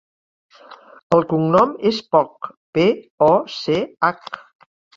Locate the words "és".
1.91-2.01